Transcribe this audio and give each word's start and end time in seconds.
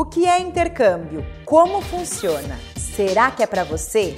O 0.00 0.04
que 0.06 0.26
é 0.26 0.40
intercâmbio? 0.40 1.22
Como 1.44 1.82
funciona? 1.82 2.58
Será 2.74 3.30
que 3.30 3.42
é 3.42 3.46
para 3.46 3.64
você? 3.64 4.16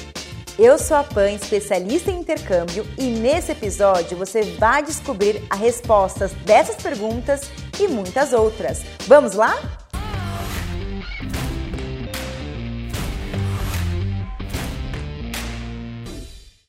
Eu 0.57 0.79
sou 0.79 0.97
a 0.97 1.03
Pan, 1.03 1.33
especialista 1.33 2.09
em 2.09 2.21
intercâmbio, 2.21 2.87
e 2.97 3.09
nesse 3.09 3.51
episódio 3.51 4.17
você 4.17 4.43
vai 4.43 4.85
descobrir 4.85 5.43
as 5.51 5.59
respostas 5.59 6.33
dessas 6.47 6.77
perguntas 6.77 7.51
e 7.81 7.89
muitas 7.89 8.33
outras. 8.33 8.81
Vamos 9.09 9.35
lá? 9.35 9.57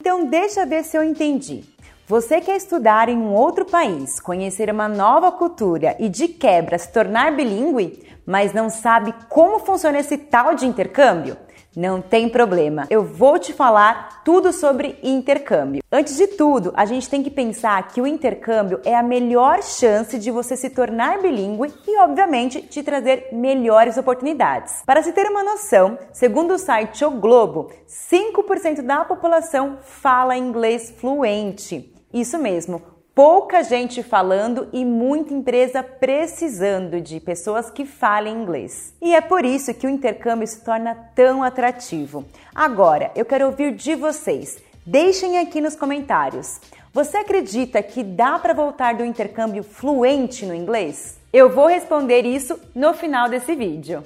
Então, 0.02 0.28
deixa 0.28 0.66
ver 0.66 0.84
se 0.84 0.98
eu 0.98 1.04
entendi. 1.04 1.73
Você 2.06 2.42
quer 2.42 2.58
estudar 2.58 3.08
em 3.08 3.18
um 3.18 3.34
outro 3.34 3.64
país, 3.64 4.20
conhecer 4.20 4.70
uma 4.70 4.90
nova 4.90 5.32
cultura 5.32 5.96
e 5.98 6.10
de 6.10 6.28
quebra 6.28 6.78
se 6.78 6.92
tornar 6.92 7.34
bilíngue, 7.34 8.04
mas 8.26 8.52
não 8.52 8.70
sabe 8.70 9.16
como 9.30 9.60
funciona 9.60 10.00
esse 10.00 10.18
tal 10.18 10.54
de 10.54 10.66
intercâmbio? 10.66 11.38
Não 11.76 12.02
tem 12.02 12.28
problema, 12.28 12.86
eu 12.90 13.06
vou 13.06 13.40
te 13.40 13.54
falar 13.54 14.22
tudo 14.26 14.52
sobre 14.52 15.00
intercâmbio. 15.02 15.82
Antes 15.90 16.18
de 16.18 16.28
tudo, 16.28 16.74
a 16.76 16.86
gente 16.86 17.10
tem 17.10 17.24
que 17.24 17.32
pensar 17.32 17.88
que 17.88 18.02
o 18.02 18.06
intercâmbio 18.06 18.82
é 18.84 18.94
a 18.96 19.02
melhor 19.02 19.64
chance 19.64 20.20
de 20.20 20.30
você 20.30 20.58
se 20.58 20.70
tornar 20.70 21.22
bilíngue 21.22 21.74
e, 21.88 21.98
obviamente, 22.00 22.62
te 22.62 22.84
trazer 22.84 23.30
melhores 23.32 23.98
oportunidades. 23.98 24.84
Para 24.86 25.02
se 25.02 25.14
ter 25.14 25.26
uma 25.28 25.44
noção, 25.44 25.98
segundo 26.12 26.56
o 26.56 26.60
site 26.60 27.06
O 27.06 27.12
Globo, 27.12 27.72
5% 27.88 28.82
da 28.82 29.06
população 29.06 29.78
fala 29.82 30.38
inglês 30.38 30.94
fluente. 31.00 31.93
Isso 32.14 32.38
mesmo, 32.38 32.80
pouca 33.16 33.64
gente 33.64 34.04
falando 34.04 34.68
e 34.72 34.86
muita 34.86 35.34
empresa 35.34 35.82
precisando 35.82 37.02
de 37.02 37.20
pessoas 37.20 37.72
que 37.72 37.86
falem 37.86 38.36
inglês. 38.36 38.94
E 39.02 39.16
é 39.16 39.22
por 39.22 39.44
isso 39.44 39.74
que 39.74 39.88
o 39.88 39.90
intercâmbio 39.90 40.48
se 40.48 40.64
torna 40.64 40.94
tão 41.16 41.42
atrativo. 41.42 42.24
Agora, 42.54 43.12
eu 43.16 43.26
quero 43.26 43.48
ouvir 43.48 43.74
de 43.74 43.96
vocês. 43.96 44.62
Deixem 44.86 45.40
aqui 45.40 45.60
nos 45.60 45.76
comentários. 45.76 46.60
Você 46.94 47.18
acredita 47.18 47.82
que 47.82 48.04
dá 48.04 48.38
para 48.38 48.54
voltar 48.54 48.94
do 48.94 49.04
intercâmbio 49.04 49.64
fluente 49.64 50.46
no 50.46 50.54
inglês? 50.54 51.18
Eu 51.34 51.50
vou 51.50 51.66
responder 51.66 52.28
isso 52.28 52.60
no 52.76 52.94
final 52.94 53.28
desse 53.28 53.56
vídeo. 53.56 54.04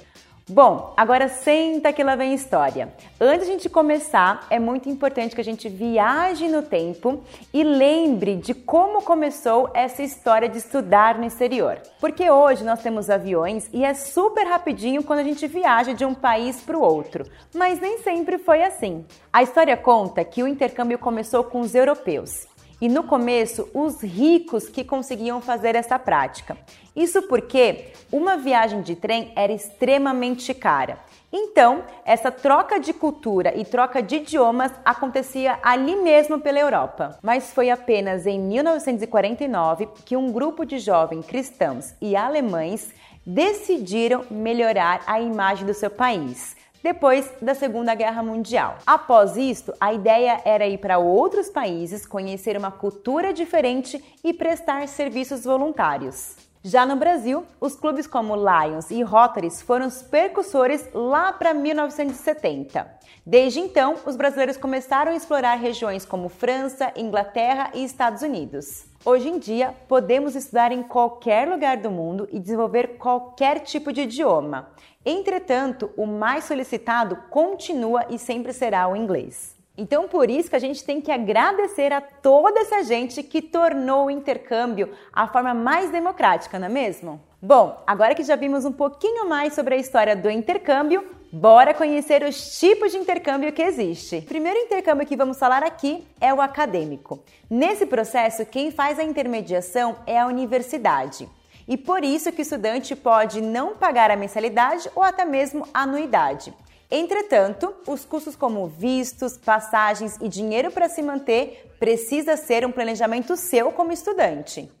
Bom, 0.50 0.94
agora 0.96 1.28
senta 1.28 1.92
que 1.92 2.02
lá 2.02 2.16
vem 2.16 2.32
história. 2.32 2.88
Antes 3.20 3.44
de 3.44 3.50
a 3.50 3.52
gente 3.52 3.68
começar, 3.68 4.46
é 4.48 4.58
muito 4.58 4.88
importante 4.88 5.34
que 5.34 5.40
a 5.42 5.44
gente 5.44 5.68
viaje 5.68 6.48
no 6.48 6.62
tempo 6.62 7.22
e 7.52 7.62
lembre 7.62 8.36
de 8.36 8.54
como 8.54 9.02
começou 9.02 9.68
essa 9.74 10.02
história 10.02 10.48
de 10.48 10.56
estudar 10.56 11.18
no 11.18 11.26
exterior. 11.26 11.78
Porque 12.00 12.30
hoje 12.30 12.64
nós 12.64 12.80
temos 12.80 13.10
aviões 13.10 13.68
e 13.74 13.84
é 13.84 13.92
super 13.92 14.46
rapidinho 14.46 15.02
quando 15.02 15.18
a 15.18 15.24
gente 15.24 15.46
viaja 15.46 15.92
de 15.92 16.06
um 16.06 16.14
país 16.14 16.62
para 16.62 16.78
o 16.78 16.82
outro, 16.82 17.26
mas 17.54 17.78
nem 17.78 17.98
sempre 17.98 18.38
foi 18.38 18.62
assim. 18.62 19.04
A 19.30 19.42
história 19.42 19.76
conta 19.76 20.24
que 20.24 20.42
o 20.42 20.48
intercâmbio 20.48 20.98
começou 20.98 21.44
com 21.44 21.60
os 21.60 21.74
europeus. 21.74 22.46
E 22.80 22.88
no 22.88 23.02
começo, 23.02 23.68
os 23.74 24.00
ricos 24.02 24.68
que 24.68 24.84
conseguiam 24.84 25.40
fazer 25.40 25.74
essa 25.74 25.98
prática. 25.98 26.56
Isso 26.94 27.22
porque 27.22 27.92
uma 28.12 28.36
viagem 28.36 28.82
de 28.82 28.94
trem 28.94 29.32
era 29.34 29.52
extremamente 29.52 30.54
cara. 30.54 30.98
Então, 31.32 31.84
essa 32.04 32.30
troca 32.30 32.78
de 32.78 32.92
cultura 32.92 33.52
e 33.56 33.64
troca 33.64 34.00
de 34.00 34.16
idiomas 34.16 34.72
acontecia 34.84 35.58
ali 35.62 35.96
mesmo 35.96 36.40
pela 36.40 36.58
Europa. 36.58 37.18
Mas 37.20 37.52
foi 37.52 37.68
apenas 37.68 38.26
em 38.26 38.40
1949 38.40 39.88
que 40.04 40.16
um 40.16 40.32
grupo 40.32 40.64
de 40.64 40.78
jovens 40.78 41.26
cristãos 41.26 41.94
e 42.00 42.14
alemães 42.14 42.94
decidiram 43.26 44.24
melhorar 44.30 45.02
a 45.06 45.20
imagem 45.20 45.66
do 45.66 45.74
seu 45.74 45.90
país 45.90 46.56
depois 46.82 47.30
da 47.40 47.54
Segunda 47.54 47.94
Guerra 47.94 48.22
Mundial. 48.22 48.78
Após 48.86 49.36
isto, 49.36 49.72
a 49.80 49.92
ideia 49.92 50.40
era 50.44 50.66
ir 50.66 50.78
para 50.78 50.98
outros 50.98 51.48
países, 51.48 52.06
conhecer 52.06 52.56
uma 52.56 52.70
cultura 52.70 53.32
diferente 53.32 54.02
e 54.24 54.32
prestar 54.32 54.86
serviços 54.88 55.44
voluntários. 55.44 56.36
Já 56.62 56.84
no 56.84 56.96
Brasil, 56.96 57.46
os 57.60 57.76
clubes 57.76 58.06
como 58.06 58.34
Lions 58.34 58.90
e 58.90 59.00
Rotaries 59.02 59.62
foram 59.62 59.86
os 59.86 60.02
percussores 60.02 60.88
lá 60.92 61.32
para 61.32 61.54
1970. 61.54 62.98
Desde 63.24 63.60
então, 63.60 63.94
os 64.04 64.16
brasileiros 64.16 64.56
começaram 64.56 65.12
a 65.12 65.14
explorar 65.14 65.54
regiões 65.54 66.04
como 66.04 66.28
França, 66.28 66.92
Inglaterra 66.96 67.70
e 67.74 67.84
Estados 67.84 68.22
Unidos. 68.22 68.87
Hoje 69.04 69.28
em 69.28 69.38
dia, 69.38 69.74
podemos 69.86 70.34
estudar 70.34 70.72
em 70.72 70.82
qualquer 70.82 71.48
lugar 71.48 71.76
do 71.76 71.88
mundo 71.88 72.28
e 72.32 72.38
desenvolver 72.40 72.98
qualquer 72.98 73.60
tipo 73.60 73.92
de 73.92 74.02
idioma. 74.02 74.70
Entretanto, 75.06 75.90
o 75.96 76.04
mais 76.04 76.44
solicitado 76.44 77.16
continua 77.30 78.06
e 78.10 78.18
sempre 78.18 78.52
será 78.52 78.88
o 78.88 78.96
inglês. 78.96 79.56
Então, 79.76 80.08
por 80.08 80.28
isso 80.28 80.50
que 80.50 80.56
a 80.56 80.58
gente 80.58 80.84
tem 80.84 81.00
que 81.00 81.12
agradecer 81.12 81.92
a 81.92 82.00
toda 82.00 82.58
essa 82.58 82.82
gente 82.82 83.22
que 83.22 83.40
tornou 83.40 84.06
o 84.06 84.10
intercâmbio 84.10 84.90
a 85.12 85.28
forma 85.28 85.54
mais 85.54 85.92
democrática, 85.92 86.58
não 86.58 86.66
é 86.66 86.68
mesmo? 86.68 87.20
Bom, 87.40 87.80
agora 87.86 88.16
que 88.16 88.24
já 88.24 88.34
vimos 88.34 88.64
um 88.64 88.72
pouquinho 88.72 89.28
mais 89.28 89.54
sobre 89.54 89.76
a 89.76 89.78
história 89.78 90.16
do 90.16 90.28
intercâmbio, 90.28 91.04
bora 91.32 91.74
conhecer 91.74 92.22
os 92.22 92.58
tipos 92.58 92.92
de 92.92 92.98
intercâmbio 92.98 93.52
que 93.52 93.62
existe. 93.62 94.18
O 94.18 94.22
primeiro 94.22 94.58
intercâmbio 94.58 95.06
que 95.06 95.16
vamos 95.16 95.38
falar 95.38 95.62
aqui 95.62 96.06
é 96.20 96.32
o 96.32 96.40
acadêmico. 96.40 97.22
Nesse 97.50 97.86
processo, 97.86 98.46
quem 98.46 98.70
faz 98.70 98.98
a 98.98 99.04
intermediação 99.04 99.96
é 100.06 100.18
a 100.18 100.26
universidade 100.26 101.28
e 101.68 101.76
por 101.76 102.02
isso 102.02 102.32
que 102.32 102.40
o 102.40 102.42
estudante 102.42 102.96
pode 102.96 103.42
não 103.42 103.76
pagar 103.76 104.10
a 104.10 104.16
mensalidade 104.16 104.90
ou 104.94 105.02
até 105.02 105.24
mesmo 105.24 105.68
a 105.74 105.82
anuidade. 105.82 106.54
Entretanto, 106.90 107.74
os 107.86 108.06
custos 108.06 108.34
como 108.34 108.66
vistos, 108.66 109.36
passagens 109.36 110.16
e 110.22 110.28
dinheiro 110.28 110.70
para 110.70 110.88
se 110.88 111.02
manter 111.02 111.70
precisa 111.78 112.34
ser 112.38 112.64
um 112.64 112.72
planejamento 112.72 113.36
seu 113.36 113.70
como 113.70 113.92
estudante. 113.92 114.72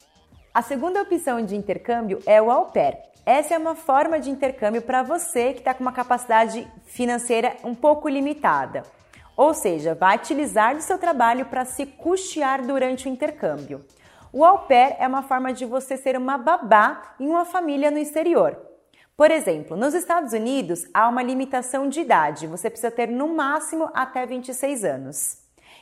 A 0.54 0.62
segunda 0.62 1.02
opção 1.02 1.44
de 1.44 1.54
intercâmbio 1.54 2.20
é 2.24 2.40
o 2.40 2.50
au 2.50 2.72
pair. 2.72 2.96
Essa 3.28 3.52
é 3.52 3.58
uma 3.58 3.74
forma 3.74 4.18
de 4.18 4.30
intercâmbio 4.30 4.80
para 4.80 5.02
você 5.02 5.52
que 5.52 5.58
está 5.58 5.74
com 5.74 5.82
uma 5.82 5.92
capacidade 5.92 6.66
financeira 6.86 7.54
um 7.62 7.74
pouco 7.74 8.08
limitada. 8.08 8.84
Ou 9.36 9.52
seja, 9.52 9.94
vai 9.94 10.16
utilizar 10.16 10.74
do 10.74 10.80
seu 10.80 10.96
trabalho 10.96 11.44
para 11.44 11.66
se 11.66 11.84
custear 11.84 12.66
durante 12.66 13.06
o 13.06 13.10
intercâmbio. 13.10 13.84
O 14.32 14.42
au 14.46 14.60
pair 14.60 14.96
é 14.98 15.06
uma 15.06 15.22
forma 15.22 15.52
de 15.52 15.66
você 15.66 15.98
ser 15.98 16.16
uma 16.16 16.38
babá 16.38 17.16
em 17.20 17.28
uma 17.28 17.44
família 17.44 17.90
no 17.90 17.98
exterior. 17.98 18.56
Por 19.14 19.30
exemplo, 19.30 19.76
nos 19.76 19.92
Estados 19.92 20.32
Unidos 20.32 20.86
há 20.94 21.06
uma 21.06 21.22
limitação 21.22 21.86
de 21.86 22.00
idade, 22.00 22.46
você 22.46 22.70
precisa 22.70 22.90
ter 22.90 23.08
no 23.10 23.28
máximo 23.28 23.90
até 23.92 24.24
26 24.24 24.84
anos. 24.86 25.36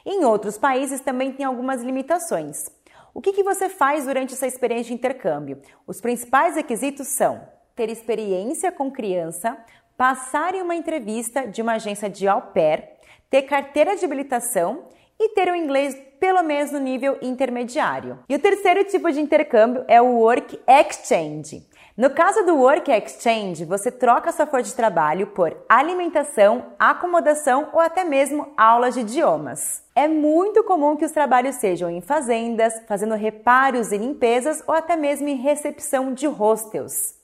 Em 0.04 0.24
outros 0.24 0.58
países 0.58 1.00
também 1.00 1.32
tem 1.32 1.46
algumas 1.46 1.80
limitações. 1.80 2.68
O 3.16 3.20
que, 3.22 3.32
que 3.32 3.42
você 3.42 3.70
faz 3.70 4.04
durante 4.04 4.34
essa 4.34 4.46
experiência 4.46 4.88
de 4.88 4.92
intercâmbio? 4.92 5.62
Os 5.86 6.02
principais 6.02 6.54
requisitos 6.54 7.16
são 7.16 7.48
ter 7.74 7.88
experiência 7.88 8.70
com 8.70 8.90
criança, 8.90 9.56
passar 9.96 10.54
em 10.54 10.60
uma 10.60 10.74
entrevista 10.74 11.48
de 11.48 11.62
uma 11.62 11.76
agência 11.76 12.10
de 12.10 12.28
au 12.28 12.42
pair, 12.52 12.86
ter 13.30 13.44
carteira 13.44 13.96
de 13.96 14.04
habilitação 14.04 14.90
e 15.18 15.30
ter 15.30 15.50
o 15.50 15.56
inglês 15.56 15.96
pelo 16.18 16.42
menos 16.42 16.70
no 16.72 16.78
nível 16.78 17.18
intermediário. 17.22 18.18
E 18.28 18.34
o 18.34 18.38
terceiro 18.38 18.84
tipo 18.84 19.10
de 19.10 19.20
intercâmbio 19.20 19.84
é 19.88 20.00
o 20.00 20.18
Work 20.18 20.60
Exchange. 20.66 21.66
No 21.96 22.10
caso 22.10 22.44
do 22.44 22.56
Work 22.56 22.90
Exchange, 22.90 23.64
você 23.64 23.90
troca 23.90 24.30
sua 24.30 24.46
força 24.46 24.68
de 24.68 24.76
trabalho 24.76 25.28
por 25.28 25.56
alimentação, 25.66 26.74
acomodação 26.78 27.70
ou 27.72 27.80
até 27.80 28.04
mesmo 28.04 28.52
aulas 28.54 28.92
de 28.92 29.00
idiomas. 29.00 29.82
É 29.94 30.06
muito 30.06 30.62
comum 30.62 30.94
que 30.94 31.06
os 31.06 31.12
trabalhos 31.12 31.56
sejam 31.56 31.88
em 31.88 32.02
fazendas, 32.02 32.74
fazendo 32.86 33.14
reparos 33.14 33.92
e 33.92 33.96
limpezas 33.96 34.62
ou 34.66 34.74
até 34.74 34.94
mesmo 34.94 35.26
em 35.28 35.36
recepção 35.36 36.12
de 36.12 36.26
hostels 36.26 37.15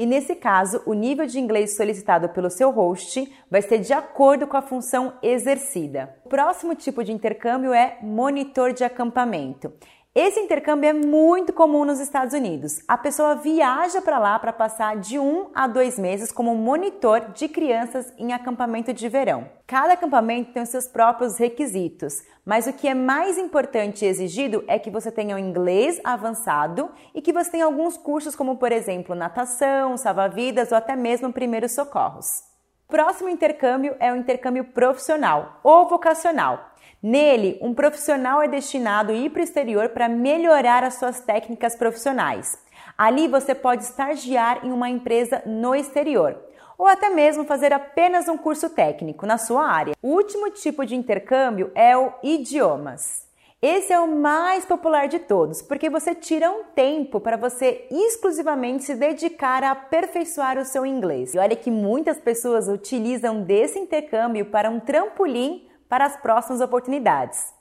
e 0.00 0.06
nesse 0.06 0.34
caso, 0.34 0.80
o 0.86 0.94
nível 0.94 1.26
de 1.26 1.38
inglês 1.38 1.76
solicitado 1.76 2.30
pelo 2.30 2.48
seu 2.48 2.70
host 2.70 3.30
vai 3.50 3.60
ser 3.60 3.80
de 3.80 3.92
acordo 3.92 4.46
com 4.46 4.56
a 4.56 4.62
função 4.62 5.12
exercida. 5.22 6.16
O 6.24 6.28
próximo 6.30 6.74
tipo 6.74 7.04
de 7.04 7.12
intercâmbio 7.12 7.74
é 7.74 7.98
monitor 8.00 8.72
de 8.72 8.82
acampamento. 8.82 9.70
Esse 10.12 10.40
intercâmbio 10.40 10.90
é 10.90 10.92
muito 10.92 11.52
comum 11.52 11.84
nos 11.84 12.00
Estados 12.00 12.34
Unidos. 12.34 12.80
A 12.88 12.98
pessoa 12.98 13.36
viaja 13.36 14.02
para 14.02 14.18
lá 14.18 14.36
para 14.40 14.52
passar 14.52 14.96
de 14.96 15.20
um 15.20 15.52
a 15.54 15.68
dois 15.68 16.00
meses 16.00 16.32
como 16.32 16.52
monitor 16.56 17.30
de 17.30 17.46
crianças 17.46 18.12
em 18.18 18.32
acampamento 18.32 18.92
de 18.92 19.08
verão. 19.08 19.48
Cada 19.68 19.92
acampamento 19.92 20.52
tem 20.52 20.64
os 20.64 20.68
seus 20.68 20.88
próprios 20.88 21.38
requisitos, 21.38 22.24
mas 22.44 22.66
o 22.66 22.72
que 22.72 22.88
é 22.88 22.94
mais 22.94 23.38
importante 23.38 24.04
e 24.04 24.08
exigido 24.08 24.64
é 24.66 24.80
que 24.80 24.90
você 24.90 25.12
tenha 25.12 25.36
o 25.36 25.38
um 25.38 25.42
inglês 25.42 26.00
avançado 26.02 26.90
e 27.14 27.22
que 27.22 27.32
você 27.32 27.52
tenha 27.52 27.64
alguns 27.64 27.96
cursos, 27.96 28.34
como 28.34 28.56
por 28.56 28.72
exemplo 28.72 29.14
natação, 29.14 29.96
salva-vidas 29.96 30.72
ou 30.72 30.78
até 30.78 30.96
mesmo 30.96 31.32
primeiros 31.32 31.70
socorros. 31.70 32.42
Próximo 32.88 33.28
intercâmbio 33.28 33.94
é 34.00 34.12
o 34.12 34.16
intercâmbio 34.16 34.64
profissional 34.64 35.60
ou 35.62 35.88
vocacional. 35.88 36.69
Nele, 37.02 37.58
um 37.62 37.72
profissional 37.72 38.42
é 38.42 38.48
destinado 38.48 39.10
a 39.10 39.14
ir 39.14 39.30
para 39.30 39.40
o 39.40 39.42
exterior 39.42 39.88
para 39.88 40.06
melhorar 40.06 40.84
as 40.84 40.96
suas 40.96 41.20
técnicas 41.20 41.74
profissionais. 41.74 42.58
Ali 42.96 43.26
você 43.26 43.54
pode 43.54 43.84
estagiar 43.84 44.66
em 44.66 44.70
uma 44.70 44.90
empresa 44.90 45.42
no 45.46 45.74
exterior. 45.74 46.36
ou 46.76 46.86
até 46.86 47.10
mesmo 47.10 47.44
fazer 47.44 47.74
apenas 47.74 48.26
um 48.26 48.38
curso 48.38 48.70
técnico 48.70 49.26
na 49.26 49.36
sua 49.36 49.66
área. 49.66 49.94
O 50.02 50.14
último 50.14 50.50
tipo 50.50 50.86
de 50.86 50.96
intercâmbio 50.96 51.70
é 51.74 51.94
o 51.94 52.10
idiomas. 52.22 53.28
Esse 53.60 53.92
é 53.92 54.00
o 54.00 54.08
mais 54.08 54.64
popular 54.64 55.06
de 55.06 55.18
todos, 55.18 55.60
porque 55.60 55.90
você 55.90 56.14
tira 56.14 56.50
um 56.50 56.64
tempo 56.74 57.20
para 57.20 57.36
você 57.36 57.86
exclusivamente 57.90 58.84
se 58.84 58.94
dedicar 58.94 59.62
a 59.62 59.72
aperfeiçoar 59.72 60.56
o 60.56 60.64
seu 60.64 60.86
inglês. 60.86 61.34
E 61.34 61.38
olha 61.38 61.54
que 61.54 61.70
muitas 61.70 62.18
pessoas 62.18 62.66
utilizam 62.66 63.42
desse 63.42 63.78
intercâmbio 63.78 64.46
para 64.46 64.70
um 64.70 64.80
trampolim 64.80 65.68
para 65.90 66.06
as 66.06 66.16
próximas 66.16 66.62
oportunidades. 66.62 67.52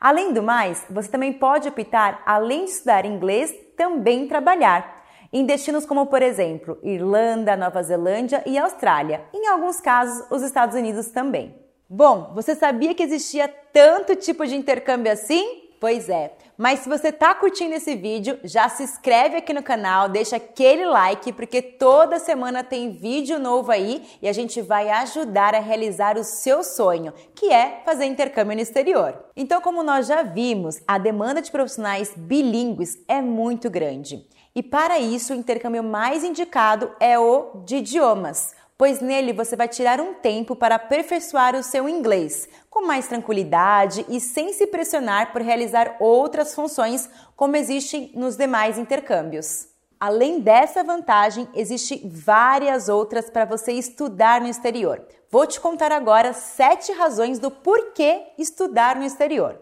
Além 0.00 0.32
do 0.32 0.42
mais, 0.42 0.84
você 0.90 1.08
também 1.08 1.32
pode 1.32 1.68
optar, 1.68 2.22
além 2.26 2.64
de 2.64 2.72
estudar 2.72 3.04
inglês, 3.04 3.54
também 3.76 4.26
trabalhar 4.26 5.04
em 5.32 5.44
destinos 5.44 5.84
como, 5.84 6.06
por 6.06 6.22
exemplo, 6.22 6.78
Irlanda, 6.82 7.56
Nova 7.56 7.82
Zelândia 7.82 8.42
e 8.46 8.56
Austrália, 8.56 9.24
em 9.32 9.48
alguns 9.48 9.80
casos, 9.80 10.24
os 10.30 10.42
Estados 10.42 10.76
Unidos 10.76 11.08
também. 11.08 11.58
Bom, 11.88 12.32
você 12.34 12.54
sabia 12.54 12.94
que 12.94 13.02
existia 13.02 13.48
tanto 13.72 14.16
tipo 14.16 14.46
de 14.46 14.56
intercâmbio 14.56 15.12
assim? 15.12 15.63
Pois 15.80 16.08
é. 16.08 16.32
Mas 16.56 16.80
se 16.80 16.88
você 16.88 17.08
está 17.08 17.34
curtindo 17.34 17.74
esse 17.74 17.94
vídeo, 17.94 18.38
já 18.44 18.68
se 18.68 18.82
inscreve 18.82 19.36
aqui 19.36 19.52
no 19.52 19.62
canal, 19.62 20.08
deixa 20.08 20.36
aquele 20.36 20.86
like, 20.86 21.32
porque 21.32 21.60
toda 21.60 22.18
semana 22.18 22.62
tem 22.62 22.92
vídeo 22.92 23.38
novo 23.38 23.70
aí 23.70 24.04
e 24.22 24.28
a 24.28 24.32
gente 24.32 24.62
vai 24.62 24.88
ajudar 24.88 25.54
a 25.54 25.60
realizar 25.60 26.16
o 26.16 26.24
seu 26.24 26.62
sonho, 26.62 27.12
que 27.34 27.52
é 27.52 27.82
fazer 27.84 28.04
intercâmbio 28.04 28.54
no 28.56 28.62
exterior. 28.62 29.24
Então, 29.36 29.60
como 29.60 29.82
nós 29.82 30.06
já 30.06 30.22
vimos, 30.22 30.80
a 30.86 30.96
demanda 30.96 31.42
de 31.42 31.50
profissionais 31.50 32.12
bilíngues 32.16 32.98
é 33.08 33.20
muito 33.20 33.68
grande. 33.68 34.24
E 34.54 34.62
para 34.62 34.98
isso, 35.00 35.32
o 35.32 35.36
intercâmbio 35.36 35.82
mais 35.82 36.22
indicado 36.22 36.92
é 37.00 37.18
o 37.18 37.62
de 37.64 37.76
idiomas 37.76 38.54
pois 38.76 39.00
nele 39.00 39.32
você 39.32 39.56
vai 39.56 39.68
tirar 39.68 40.00
um 40.00 40.14
tempo 40.14 40.56
para 40.56 40.74
aperfeiçoar 40.74 41.54
o 41.54 41.62
seu 41.62 41.88
inglês, 41.88 42.48
com 42.74 42.84
mais 42.84 43.06
tranquilidade 43.06 44.04
e 44.08 44.18
sem 44.18 44.52
se 44.52 44.66
pressionar 44.66 45.30
por 45.32 45.40
realizar 45.40 45.94
outras 46.00 46.52
funções 46.56 47.08
como 47.36 47.54
existem 47.54 48.10
nos 48.16 48.36
demais 48.36 48.76
intercâmbios. 48.76 49.68
Além 50.00 50.40
dessa 50.40 50.82
vantagem, 50.82 51.48
existem 51.54 52.02
várias 52.04 52.88
outras 52.88 53.30
para 53.30 53.44
você 53.44 53.70
estudar 53.70 54.40
no 54.40 54.48
exterior. 54.48 55.06
Vou 55.30 55.46
te 55.46 55.60
contar 55.60 55.92
agora 55.92 56.32
sete 56.32 56.90
razões 56.90 57.38
do 57.38 57.48
porquê 57.48 58.32
estudar 58.36 58.96
no 58.96 59.04
exterior. 59.04 59.56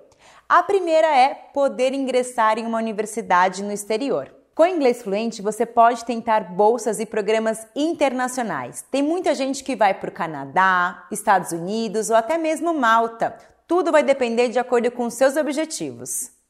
A 0.49 0.62
primeira 0.62 1.06
é 1.06 1.35
poder 1.35 1.93
ingressar 1.93 2.58
em 2.58 2.65
uma 2.65 2.79
universidade 2.79 3.62
no 3.62 3.73
exterior. 3.73 4.35
Com 4.55 4.67
inglês 4.67 5.03
fluente, 5.03 5.41
você 5.41 5.65
pode 5.65 6.05
tentar 6.05 6.53
bolsas 6.55 7.01
e 7.01 7.07
programas 7.07 7.67
internacionais. 7.75 8.85
Tem 8.91 9.03
muita 9.03 9.35
gente 9.35 9.65
que 9.65 9.75
vai 9.75 9.95
para 9.95 10.11
o 10.11 10.13
Canadá, 10.13 11.07
Estados 11.11 11.53
Unidos 11.53 12.11
ou 12.11 12.17
até 12.17 12.37
mesmo 12.37 12.75
Malta. 12.75 13.35
Tudo 13.67 13.91
vai 13.91 14.03
depender 14.03 14.51
de 14.51 14.59
acordo 14.59 14.91
com 14.91 15.09
seus 15.09 15.37
objetivos. 15.37 16.42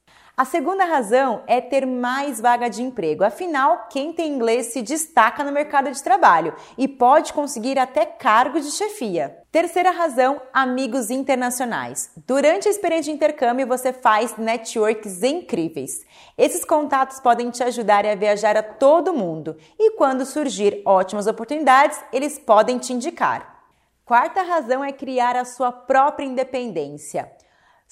A 0.42 0.44
segunda 0.44 0.84
razão 0.84 1.44
é 1.46 1.60
ter 1.60 1.86
mais 1.86 2.40
vaga 2.40 2.68
de 2.68 2.82
emprego. 2.82 3.22
Afinal, 3.22 3.86
quem 3.88 4.12
tem 4.12 4.34
inglês 4.34 4.72
se 4.72 4.82
destaca 4.82 5.44
no 5.44 5.52
mercado 5.52 5.88
de 5.88 6.02
trabalho 6.02 6.52
e 6.76 6.88
pode 6.88 7.32
conseguir 7.32 7.78
até 7.78 8.04
cargo 8.04 8.58
de 8.58 8.72
chefia. 8.72 9.38
Terceira 9.52 9.92
razão, 9.92 10.42
amigos 10.52 11.10
internacionais. 11.10 12.10
Durante 12.26 12.66
a 12.66 12.72
experiência 12.72 13.12
de 13.12 13.16
intercâmbio, 13.16 13.68
você 13.68 13.92
faz 13.92 14.36
networks 14.36 15.22
incríveis. 15.22 16.04
Esses 16.36 16.64
contatos 16.64 17.20
podem 17.20 17.48
te 17.48 17.62
ajudar 17.62 18.04
a 18.04 18.16
viajar 18.16 18.56
a 18.56 18.64
todo 18.64 19.14
mundo 19.14 19.56
e 19.78 19.92
quando 19.92 20.26
surgir 20.26 20.82
ótimas 20.84 21.28
oportunidades, 21.28 22.00
eles 22.12 22.36
podem 22.36 22.78
te 22.78 22.92
indicar. 22.92 23.62
Quarta 24.04 24.42
razão 24.42 24.84
é 24.84 24.90
criar 24.90 25.36
a 25.36 25.44
sua 25.44 25.70
própria 25.70 26.26
independência. 26.26 27.30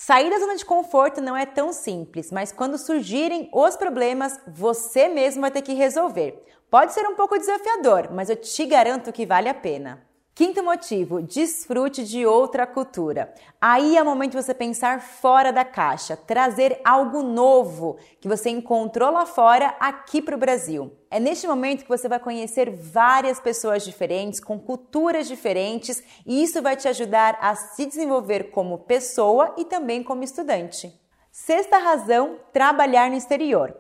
Sair 0.03 0.31
da 0.31 0.39
zona 0.39 0.57
de 0.57 0.65
conforto 0.65 1.21
não 1.21 1.37
é 1.37 1.45
tão 1.45 1.75
simples, 1.75 2.33
mas 2.33 2.51
quando 2.51 2.79
surgirem 2.79 3.51
os 3.53 3.77
problemas, 3.77 4.41
você 4.49 5.11
mesmo 5.11 5.43
vai 5.43 5.51
ter 5.51 5.61
que 5.61 5.75
resolver. 5.75 6.43
Pode 6.71 6.95
ser 6.95 7.07
um 7.07 7.15
pouco 7.15 7.37
desafiador, 7.37 8.09
mas 8.11 8.31
eu 8.31 8.37
te 8.37 8.65
garanto 8.65 9.13
que 9.13 9.27
vale 9.27 9.51
a 9.51 9.53
pena. 9.53 10.03
Quinto 10.35 10.63
motivo, 10.63 11.21
desfrute 11.21 12.05
de 12.05 12.25
outra 12.25 12.67
cultura. 12.67 13.35
Aí 13.61 13.97
é 13.97 14.03
o 14.03 14.07
momento 14.07 14.31
de 14.31 14.43
você 14.43 14.55
pensar 14.55 15.03
fora 15.03 15.53
da 15.53 15.65
caixa, 15.65 16.17
trazer 16.17 16.81
algo 16.85 17.23
novo 17.23 17.99
que 18.21 18.29
você 18.29 18.49
encontrou 18.49 19.11
lá 19.11 19.27
fora 19.27 19.75
aqui 19.79 20.23
para 20.23 20.35
o 20.35 20.39
Brasil. 20.39 20.93
É 21.11 21.21
neste 21.21 21.47
momento 21.47 21.83
que 21.83 21.89
você 21.89 22.09
vai 22.09 22.19
conhecer 22.19 22.71
várias 22.71 23.41
pessoas 23.41 23.85
diferentes, 23.85 24.41
com 24.41 24.59
culturas 24.59 25.27
diferentes, 25.29 26.03
e 26.25 26.43
isso 26.43 26.63
vai 26.63 26.77
te 26.77 26.89
ajudar 26.89 27.37
a 27.41 27.55
se 27.55 27.85
desenvolver 27.85 28.45
como 28.51 28.79
pessoa 28.79 29.55
e 29.59 29.65
também 29.65 30.03
como 30.03 30.23
estudante. 30.23 30.95
Sexta 31.31 31.77
razão, 31.77 32.39
trabalhar 32.53 33.11
no 33.11 33.17
exterior. 33.17 33.77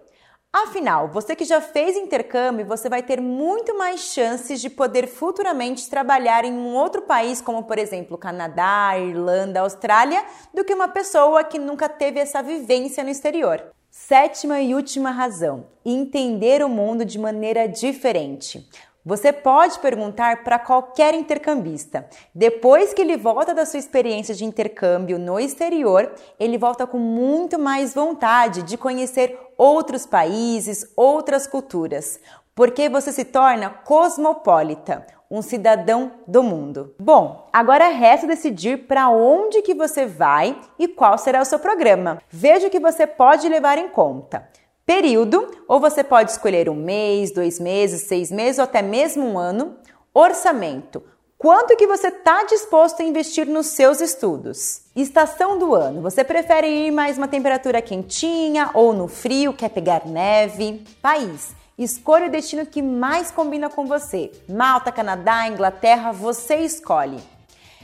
Afinal, 0.52 1.06
você 1.06 1.37
que 1.37 1.44
já 1.44 1.61
fez 1.61 1.97
intercâmbio, 1.97 2.67
você 2.67 2.88
vai 2.88 3.05
ter 3.05 3.20
muito 3.20 3.79
mais 3.79 4.00
chances 4.00 4.61
de 4.61 4.69
poder 4.69 5.06
futuramente 5.06 5.88
trabalhar 5.88 6.44
em 6.44 6.52
um 6.52 6.75
outro 6.75 7.02
país, 7.02 7.41
como 7.41 7.62
por 7.62 7.79
exemplo 7.79 8.19
Canadá, 8.19 8.99
Irlanda, 8.99 9.61
Austrália, 9.61 10.25
do 10.52 10.64
que 10.64 10.75
uma 10.75 10.88
pessoa 10.88 11.44
que 11.44 11.56
nunca 11.56 11.88
teve 11.88 12.19
essa 12.19 12.43
vivência 12.43 13.05
no 13.05 13.11
exterior. 13.11 13.62
Sétima 13.88 14.61
e 14.61 14.75
última 14.75 15.12
razão: 15.12 15.67
entender 15.85 16.64
o 16.64 16.69
mundo 16.69 17.05
de 17.05 17.17
maneira 17.17 17.69
diferente. 17.69 18.69
Você 19.05 19.32
pode 19.32 19.79
perguntar 19.79 20.44
para 20.44 20.58
qualquer 20.58 21.14
intercambista. 21.14 22.06
Depois 22.35 22.93
que 22.93 23.00
ele 23.00 23.17
volta 23.17 23.55
da 23.55 23.64
sua 23.64 23.79
experiência 23.79 24.35
de 24.35 24.44
intercâmbio 24.44 25.19
no 25.19 25.41
exterior, 25.41 26.12
ele 26.38 26.58
volta 26.58 26.87
com 26.87 26.99
muito 26.99 27.58
mais 27.58 27.94
vontade 27.94 28.62
de 28.62 28.76
conhecer 28.76 29.38
outros 29.56 30.05
países, 30.05 30.85
outras 30.94 31.47
culturas, 31.47 32.20
porque 32.55 32.91
você 32.91 33.11
se 33.11 33.25
torna 33.25 33.70
cosmopolita, 33.70 35.06
um 35.31 35.41
cidadão 35.41 36.12
do 36.26 36.43
mundo. 36.43 36.94
Bom, 37.00 37.49
agora 37.50 37.88
resta 37.88 38.26
decidir 38.26 38.87
para 38.87 39.08
onde 39.08 39.62
que 39.62 39.75
você 39.75 40.05
vai 40.05 40.61
e 40.79 40.87
qual 40.87 41.17
será 41.17 41.41
o 41.41 41.46
seu 41.46 41.58
programa. 41.58 42.19
Veja 42.29 42.67
o 42.67 42.70
que 42.70 42.79
você 42.79 43.06
pode 43.06 43.49
levar 43.49 43.79
em 43.79 43.88
conta 43.88 44.46
período, 44.90 45.46
ou 45.69 45.78
você 45.78 46.02
pode 46.02 46.32
escolher 46.32 46.69
um 46.69 46.75
mês, 46.75 47.31
dois 47.31 47.60
meses, 47.60 48.08
seis 48.08 48.28
meses 48.28 48.58
ou 48.58 48.64
até 48.64 48.82
mesmo 48.82 49.25
um 49.25 49.38
ano. 49.38 49.76
Orçamento. 50.12 51.00
Quanto 51.38 51.76
que 51.76 51.87
você 51.87 52.08
está 52.08 52.42
disposto 52.42 53.00
a 53.00 53.05
investir 53.05 53.46
nos 53.46 53.69
seus 53.69 54.00
estudos? 54.00 54.82
Estação 54.96 55.56
do 55.56 55.76
ano. 55.76 56.03
Você 56.03 56.24
prefere 56.24 56.67
ir 56.67 56.91
mais 56.91 57.17
uma 57.17 57.29
temperatura 57.29 57.81
quentinha 57.81 58.70
ou 58.74 58.93
no 58.93 59.06
frio, 59.06 59.53
quer 59.53 59.69
pegar 59.69 60.05
neve? 60.06 60.84
País. 61.00 61.55
Escolha 61.79 62.26
o 62.26 62.31
destino 62.31 62.67
que 62.67 62.82
mais 62.82 63.31
combina 63.31 63.70
com 63.70 63.86
você. 63.86 64.32
Malta, 64.48 64.91
Canadá, 64.91 65.46
Inglaterra, 65.46 66.10
você 66.10 66.56
escolhe. 66.56 67.20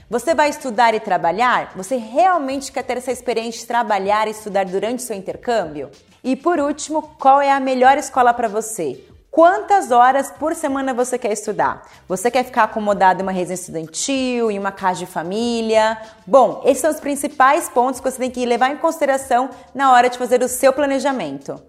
Você 0.09 0.37
vai 0.37 0.49
estudar 0.49 0.95
e 0.95 1.01
trabalhar? 1.01 1.73
Você 1.75 1.97
realmente 1.97 2.71
quer 2.71 2.85
ter 2.85 2.97
essa 2.97 3.11
experiência 3.11 3.63
de 3.63 3.67
trabalhar 3.67 4.29
e 4.29 4.31
estudar 4.31 4.65
durante 4.65 5.03
seu 5.03 5.17
intercâmbio? 5.17 5.91
E 6.23 6.37
por 6.37 6.61
último, 6.61 7.03
qual 7.19 7.41
é 7.41 7.51
a 7.51 7.59
melhor 7.59 7.99
escola 7.99 8.33
para 8.33 8.47
você? 8.47 9.05
Quantas 9.33 9.91
horas 9.91 10.31
por 10.31 10.55
semana 10.55 10.95
você 10.95 11.19
quer 11.19 11.33
estudar? 11.33 11.83
Você 12.07 12.31
quer 12.31 12.45
ficar 12.45 12.65
acomodado 12.65 13.19
em 13.19 13.23
uma 13.25 13.33
residência 13.33 13.65
estudantil, 13.65 14.49
em 14.49 14.61
uma 14.61 14.71
casa 14.71 15.01
de 15.01 15.07
família? 15.07 16.01
Bom, 16.25 16.63
esses 16.65 16.83
são 16.83 16.91
os 16.93 17.01
principais 17.01 17.69
pontos 17.69 18.01
que 18.01 18.09
você 18.09 18.19
tem 18.19 18.31
que 18.31 18.47
levar 18.47 18.71
em 18.71 18.77
consideração 18.77 19.51
na 19.75 19.93
hora 19.93 20.09
de 20.09 20.17
fazer 20.17 20.41
o 20.41 20.49
seu 20.49 20.73
planejamento. 20.73 21.61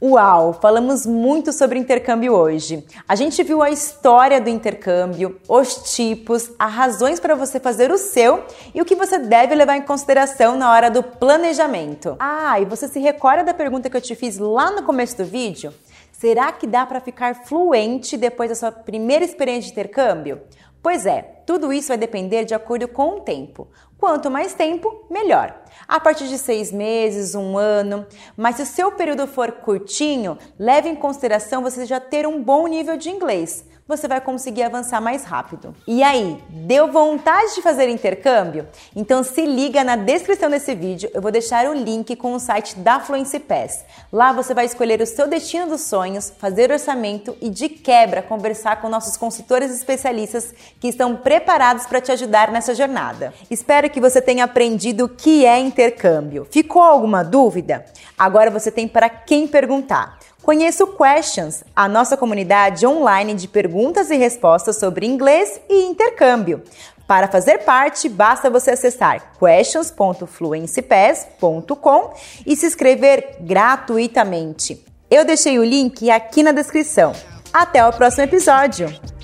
Uau, 0.00 0.52
falamos 0.52 1.04
muito 1.04 1.52
sobre 1.52 1.76
intercâmbio 1.76 2.32
hoje. 2.32 2.86
A 3.08 3.16
gente 3.16 3.42
viu 3.42 3.60
a 3.60 3.68
história 3.68 4.40
do 4.40 4.48
intercâmbio, 4.48 5.40
os 5.48 5.92
tipos, 5.92 6.52
as 6.56 6.72
razões 6.72 7.18
para 7.18 7.34
você 7.34 7.58
fazer 7.58 7.90
o 7.90 7.98
seu 7.98 8.44
e 8.72 8.80
o 8.80 8.84
que 8.84 8.94
você 8.94 9.18
deve 9.18 9.56
levar 9.56 9.76
em 9.76 9.82
consideração 9.82 10.56
na 10.56 10.70
hora 10.70 10.88
do 10.88 11.02
planejamento. 11.02 12.14
Ah, 12.20 12.60
e 12.60 12.64
você 12.64 12.86
se 12.86 13.00
recorda 13.00 13.42
da 13.42 13.52
pergunta 13.52 13.90
que 13.90 13.96
eu 13.96 14.00
te 14.00 14.14
fiz 14.14 14.38
lá 14.38 14.70
no 14.70 14.84
começo 14.84 15.16
do 15.16 15.24
vídeo? 15.24 15.74
Será 16.12 16.52
que 16.52 16.68
dá 16.68 16.86
para 16.86 17.00
ficar 17.00 17.34
fluente 17.34 18.16
depois 18.16 18.50
da 18.50 18.54
sua 18.54 18.70
primeira 18.70 19.24
experiência 19.24 19.66
de 19.66 19.72
intercâmbio? 19.72 20.40
Pois 20.82 21.06
é, 21.06 21.22
tudo 21.44 21.72
isso 21.72 21.88
vai 21.88 21.98
depender 21.98 22.44
de 22.44 22.54
acordo 22.54 22.86
com 22.86 23.16
o 23.16 23.20
tempo. 23.20 23.68
Quanto 23.98 24.30
mais 24.30 24.54
tempo, 24.54 25.06
melhor. 25.10 25.60
A 25.88 25.98
partir 25.98 26.28
de 26.28 26.38
seis 26.38 26.70
meses, 26.70 27.34
um 27.34 27.58
ano. 27.58 28.06
Mas 28.36 28.56
se 28.56 28.62
o 28.62 28.66
seu 28.66 28.92
período 28.92 29.26
for 29.26 29.50
curtinho, 29.52 30.38
leve 30.58 30.88
em 30.88 30.94
consideração 30.94 31.62
você 31.62 31.84
já 31.84 31.98
ter 31.98 32.26
um 32.26 32.42
bom 32.42 32.68
nível 32.68 32.96
de 32.96 33.10
inglês. 33.10 33.66
Você 33.88 34.06
vai 34.06 34.20
conseguir 34.20 34.64
avançar 34.64 35.00
mais 35.00 35.24
rápido. 35.24 35.74
E 35.86 36.02
aí, 36.02 36.38
deu 36.50 36.92
vontade 36.92 37.54
de 37.54 37.62
fazer 37.62 37.88
intercâmbio? 37.88 38.68
Então 38.94 39.22
se 39.22 39.46
liga 39.46 39.82
na 39.82 39.96
descrição 39.96 40.50
desse 40.50 40.74
vídeo, 40.74 41.10
eu 41.14 41.22
vou 41.22 41.32
deixar 41.32 41.66
o 41.66 41.72
link 41.72 42.14
com 42.14 42.34
o 42.34 42.38
site 42.38 42.78
da 42.78 43.00
Fluency 43.00 43.40
Pass. 43.40 43.86
Lá 44.12 44.30
você 44.30 44.52
vai 44.52 44.66
escolher 44.66 45.00
o 45.00 45.06
seu 45.06 45.26
destino 45.26 45.66
dos 45.66 45.80
sonhos, 45.80 46.30
fazer 46.38 46.70
orçamento 46.70 47.34
e 47.40 47.48
de 47.48 47.70
quebra 47.70 48.20
conversar 48.20 48.82
com 48.82 48.90
nossos 48.90 49.16
consultores 49.16 49.74
especialistas 49.74 50.52
que 50.78 50.88
estão 50.88 51.16
preparados 51.16 51.86
para 51.86 52.02
te 52.02 52.12
ajudar 52.12 52.50
nessa 52.52 52.74
jornada. 52.74 53.32
Espero 53.50 53.88
que 53.88 54.00
você 54.00 54.20
tenha 54.20 54.44
aprendido 54.44 55.06
o 55.06 55.08
que 55.08 55.46
é 55.46 55.58
intercâmbio. 55.58 56.46
Ficou 56.50 56.82
alguma 56.82 57.24
dúvida? 57.24 57.86
Agora 58.18 58.50
você 58.50 58.70
tem 58.70 58.86
para 58.86 59.08
quem 59.08 59.46
perguntar. 59.46 60.17
Conheça 60.48 60.82
o 60.82 60.86
Questions, 60.86 61.62
a 61.76 61.86
nossa 61.86 62.16
comunidade 62.16 62.86
online 62.86 63.34
de 63.34 63.46
perguntas 63.46 64.08
e 64.08 64.16
respostas 64.16 64.78
sobre 64.78 65.04
inglês 65.04 65.60
e 65.68 65.82
intercâmbio. 65.82 66.62
Para 67.06 67.28
fazer 67.28 67.66
parte, 67.66 68.08
basta 68.08 68.48
você 68.48 68.70
acessar 68.70 69.34
questions.fluencypass.com 69.38 72.14
e 72.46 72.56
se 72.56 72.64
inscrever 72.64 73.36
gratuitamente. 73.40 74.82
Eu 75.10 75.22
deixei 75.22 75.58
o 75.58 75.64
link 75.64 76.10
aqui 76.10 76.42
na 76.42 76.52
descrição. 76.52 77.12
Até 77.52 77.86
o 77.86 77.92
próximo 77.92 78.24
episódio! 78.24 79.17